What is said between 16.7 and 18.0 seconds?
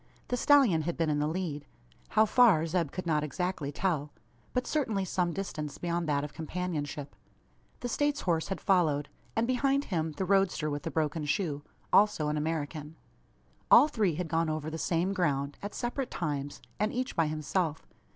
and each by himself.